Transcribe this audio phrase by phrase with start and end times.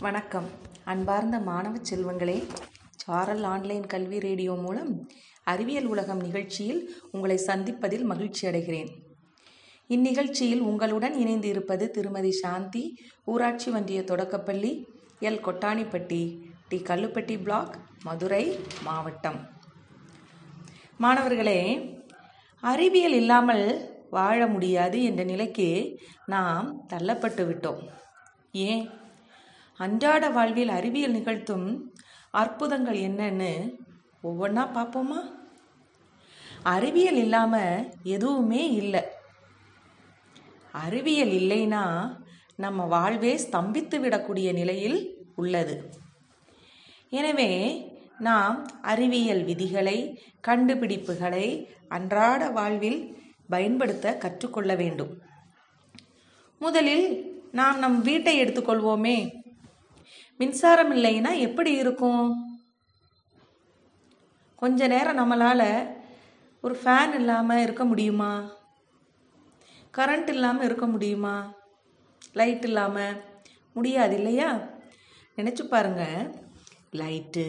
[0.00, 0.44] வணக்கம்.
[0.84, 2.48] அன்பார்ந்த மாணவ செல்வங்களே
[2.96, 5.10] சாரல் ஆன்லைன் கல்வி ரேடியோ மூலம்
[5.44, 8.88] அறிவியல் உலகம் நிகழ்ச்சியில் உங்களை சந்திப்பதில் மகிழ்ச்சி அடைகிறேன்.
[9.88, 14.86] இந்நிகழ்ச்சியில் உங்களுடன் இணைந்து இருப்பது திருமதி சாந்தி ஊராட்சி ஒன்றிய தொடக்கப்பள்ளி
[15.20, 15.40] L.
[15.44, 16.82] Kottanipatti T.
[16.82, 19.50] Kallupatti block Madurai மாவட்டம்.
[20.98, 21.60] மாணவர்களே
[22.60, 27.88] அறிவியல் இல்லாமல் வாழ முடியாது என்ற நிலைக்கு நாம் தள்ளப்பட்டு விட்டோம்.
[28.52, 29.06] ஏன்?
[29.78, 31.66] அன்றாட வாழ்வில் அறிவியல் நிகழ்த்தும்
[32.30, 33.50] அற்புதங்கள் என்னன்னு
[34.22, 35.20] ஒவ்வொன்றா பார்ப்போமா?
[36.62, 39.02] அறிவியல் இல்லாமல் எதுவுமே இல்லை.
[40.72, 41.84] அறிவியல் இல்லைன்னா
[42.56, 44.98] நம்ம வாழ்வே ஸ்தம்பித்து விடக்கூடிய நிலையில்
[45.36, 45.90] உள்ளது.
[47.10, 47.50] எனவே
[48.18, 49.98] நாம் அறிவியல் விதிகளை
[50.46, 53.00] கண்டுபிடிப்புகளை அன்றாட வாழ்வில்
[53.48, 55.22] பயன்படுத்த கற்றுக்கொள்ள வேண்டும்.
[56.58, 57.06] முதலில்
[57.52, 59.46] நாம் நம் வீட்டை எடுத்துக்கொள்வோமே.
[60.40, 62.28] மின்சாரம் இல்லைன்னா எப்படி இருக்கும்?
[64.56, 65.88] கொஞ்ச நேரம் நம்மளால்
[66.60, 68.32] ஒரு ஃபேன் இல்லாமல் இருக்க முடியுமா?
[69.96, 71.36] கரண்ட் இல்லாமல் இருக்க முடியுமா?
[72.32, 73.20] லைட் இல்லாமல்
[73.72, 74.50] முடியாது இல்லையா?
[75.36, 76.32] நினச்சி பாருங்க.
[76.92, 77.46] Light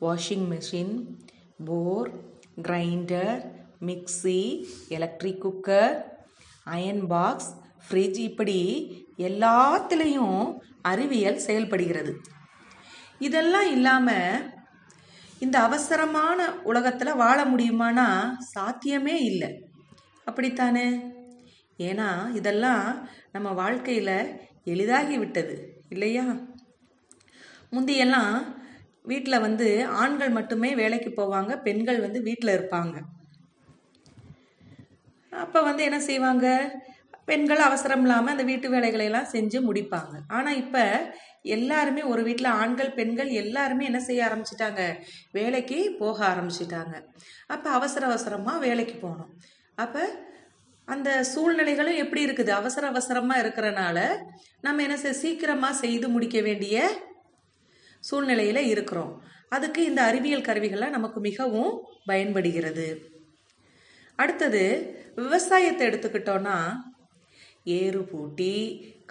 [0.00, 0.94] washing machine
[1.64, 2.10] bore
[2.62, 3.40] grinder
[3.86, 4.40] mixie
[4.88, 5.96] electric cooker
[6.64, 7.50] iron box
[7.86, 8.60] fridge இப்படி
[9.18, 10.58] எல்லாத்துலேயும்
[10.92, 12.12] அறிவியல் செயல்படுகிறது.
[13.18, 14.44] இதெல்லாம் இல்லாமல்
[15.44, 18.06] இந்த அவசரமான உலகத்தில் வாழ முடியுமானா
[18.54, 19.50] சாத்தியமே இல்லை.
[20.24, 20.88] அப்படித்தானே?
[21.78, 22.84] ஏன்னா இதெல்லாம்
[23.32, 24.16] நம்ம வாழ்க்கையில்
[24.64, 25.56] எளிதாகி விட்டது
[25.88, 26.24] இல்லையா?
[27.72, 28.34] முந்தியெல்லாம்
[29.02, 29.66] வீட்டில் வந்து
[30.00, 32.96] ஆண்கள் மட்டுமே வேலைக்கு போவாங்க பெண்கள் வந்து வீட்டில் இருப்பாங்க.
[35.32, 36.46] அப்போ வந்து என்ன செய்வாங்க?
[37.28, 40.14] பெண்கள் அவசரம் இல்லாமல் அந்த வீட்டு வேலைகளை எல்லாம் செஞ்சு முடிப்பாங்க.
[40.36, 40.84] ஆனால் இப்போ
[41.56, 44.82] எல்லாருமே ஒரு வீட்டில் ஆண்கள் பெண்கள் எல்லாருமே என்ன செய்ய ஆரம்பிச்சிட்டாங்க?
[45.38, 46.94] வேலைக்கு போக ஆரம்பிச்சிட்டாங்க.
[47.54, 49.32] அப்போ அவசர அவசரமாக வேலைக்கு போகணும்.
[49.84, 50.02] அப்போ
[50.88, 52.50] அந்த சூழ்நிலைகளும் எப்படி இருக்குது?
[52.60, 53.98] அவசர அவசரமாக இருக்கிறனால
[54.66, 56.76] நம்ம என்ன செய்ய சீக்கிரமாக செய்து முடிக்க வேண்டிய
[58.08, 59.12] சூழ்நிலையில் இருக்கிறோம்.
[59.56, 61.72] அதுக்கு இந்த அறிவியல் கருவிகள்லாம் நமக்கு மிகவும்
[62.10, 62.86] பயன்படுகிறது.
[64.22, 64.62] அடுத்தது
[65.22, 66.58] விவசாயத்தை எடுத்துக்கிட்டோன்னா
[67.66, 68.54] ஏறு பூட்டி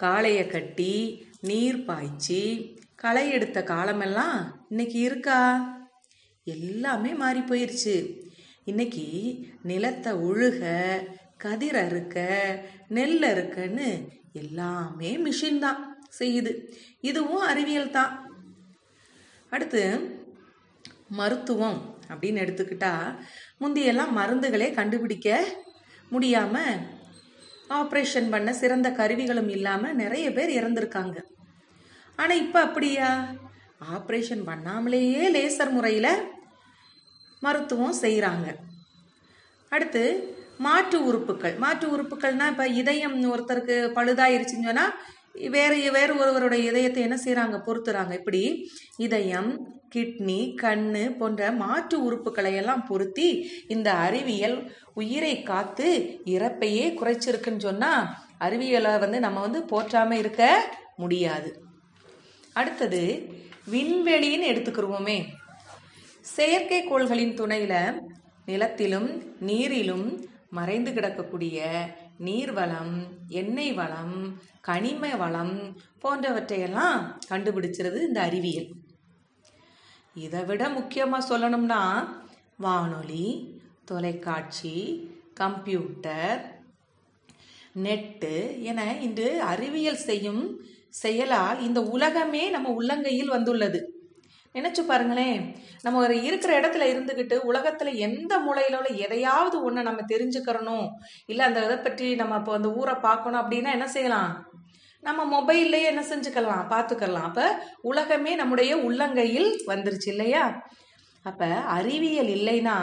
[0.02, 2.42] காளையை கட்டி நீர் பாய்ச்சி
[2.94, 5.40] களை எடுத்த காலமெல்லாம் இன்னைக்கு இருக்கா?
[6.44, 7.96] எல்லாமே மாறி போயிருச்சு.
[8.64, 9.06] இன்னைக்கு
[9.62, 10.62] நிலத்தை உழுக
[11.36, 12.16] கதிர் அறுக்க
[12.88, 13.88] நெல் அறுக்கன்னு
[14.32, 16.52] எல்லாமே மிஷின் தான் செய்யுது.
[17.00, 18.12] இதுவும் அறிவியல் தான்.
[19.50, 19.82] அடுத்து
[21.08, 23.16] மருத்துவம் அப்படின்னு எடுத்துக்கிட்டா
[23.60, 25.44] முந்தையெல்லாம் மருந்துகளே கண்டுபிடிக்க
[26.10, 26.95] முடியாமல்
[27.70, 31.16] ஆப்ரேஷன் பண்ண சிறந்த கருவிகளும் இல்லாமல் நிறைய பேர் இறந்துருக்காங்க.
[32.16, 33.08] ஆனால் இப்போ அப்படியா?
[33.96, 36.12] ஆப்ரேஷன் பண்ணாமலேயே லேசர் முறையில்
[37.42, 38.46] மருத்துவம் செய்கிறாங்க
[39.68, 40.02] அடுத்து
[40.58, 41.54] மாற்று உறுப்புகள்.
[41.58, 44.94] மாற்று உறுப்புகள்னா இப்போ இதயம் ஒருத்தருக்கு பழுதாயிருச்சுன்னு சொன்னால்
[45.40, 52.86] வேறு வேறு ஒருவருடைய இதயத்தை என்ன செய்கிறாங்க பொறுத்துறாங்க இப்படி இதயம் கிட்னி கண்ணு போன்ற மாற்று உறுப்புகளை எல்லாம்
[52.86, 58.08] பொருத்தி இந்த அறிவியல் உயிரை காத்து இறப்பையே குறைச்சிருக்குன்னு சொன்னால்
[58.38, 61.60] அறிவியலை வந்து நம்ம வந்து போற்றாமல் இருக்க முடியாது.
[62.52, 63.28] அடுத்தது
[63.70, 65.18] விண்வெளின்னு எடுத்துக்கிருவோமே.
[66.36, 68.00] செயற்கைக்கோள்களின் துணையில்
[68.46, 71.62] நிலத்திலும் நீரிலும் மறைந்து கிடக்கக்கூடிய
[72.18, 78.70] நீர்வளம் எண்ணெய் வளம் கனிம வளம் போன்றவற்றையெல்லாம் கண்டுபிடிச்சிருது இந்த அறிவியல்.
[80.14, 82.08] இதை விட முக்கியமாக சொல்லணும்னா
[82.56, 86.54] வானொலி தொலைக்காட்சி கம்ப்யூட்டர்
[87.72, 93.95] நெட்டு என இன்று அறிவியல் செய்யும் செயலால் இந்த உலகமே நம்ம உள்ளங்கையில் வந்துள்ளது.
[94.56, 95.40] நினைச்சு பாருங்களேன்.
[95.82, 100.86] நம்ம ஒரு இருக்கிற இடத்துல இருந்துக்கிட்டு உலகத்துல எந்த மூலையில உள்ள எதையாவது ஒண்ணு நம்ம தெரிஞ்சுக்கிறணும்.
[101.26, 104.32] இல்லை அந்த இதை பற்றி நம்ம இப்போ அந்த ஊரை பார்க்கணும் அப்படின்னா என்ன செய்யலாம்?
[105.00, 106.64] நம்ம மொபைல்லையே என்ன செஞ்சுக்கலாம்?
[106.70, 107.28] பார்த்துக்கலாம்.
[107.30, 107.44] அப்போ
[107.80, 110.44] உலகமே நம்முடைய உள்ளங்கையில் வந்துருச்சு இல்லையா?
[111.22, 112.76] அப்போ அறிவியல் இல்லைன்னா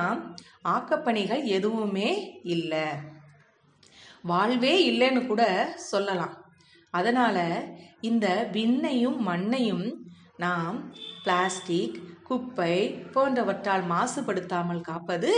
[0.67, 2.85] ஆக்கப்பணிகள் எதுவுமே இல்லை.
[4.21, 5.43] வாழ்வே இல்லைன்னு கூட
[5.75, 6.35] சொல்லலாம்.
[6.93, 7.45] அதனால்
[8.01, 9.85] இந்த விண்ணையும் மண்ணையும்
[10.37, 10.77] நாம்
[11.23, 12.75] பிளாஸ்டிக் குப்பை
[13.13, 15.31] போன்றவற்றால் மாசுபடுத்தாமல் காப்பது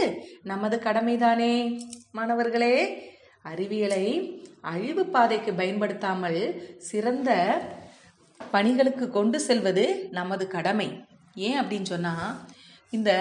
[0.43, 1.55] நமது கடமைதானே.
[2.11, 2.75] மாணவர்களே
[3.43, 4.05] அறிவியலை
[4.61, 6.39] அழிவு பாதைக்கு பயன்படுத்தாமல்
[6.77, 7.31] சிறந்த
[8.51, 11.03] பணிகளுக்கு கொண்டு செல்வது நமது கடமை.
[11.33, 12.39] ஏன் அப்படின்னு சொன்னால்
[12.91, 13.11] இந்த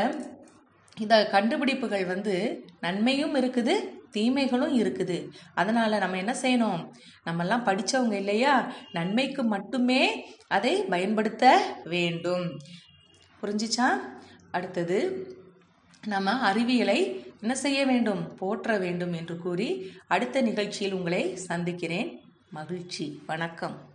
[0.96, 3.74] இந்த கண்டுபிடிப்புகள் வந்து நன்மையும் இருக்குது
[4.14, 5.18] தீமைகளும் இருக்குது.
[5.54, 6.80] அதனால் நம்ம என்ன செய்யணும்?
[7.26, 8.72] நம்மெல்லாம் படித்தவங்க இல்லையா?
[8.92, 10.02] நன்மைக்கு மட்டுமே
[10.48, 11.44] அதை பயன்படுத்த
[11.84, 12.58] வேண்டும்.
[13.42, 13.88] புரிஞ்சிச்சா?
[14.50, 14.98] அடுத்தது
[16.06, 16.98] நம்ம அறிவியலை
[17.40, 18.36] என்ன செய்ய வேண்டும்?
[18.36, 19.68] போற்ற வேண்டும் என்று கூறி
[20.06, 22.10] அடுத்த நிகழ்ச்சியில் உங்களை சந்திக்கிறேன்.
[22.50, 23.22] மகிழ்ச்சி.
[23.26, 23.93] வணக்கம்.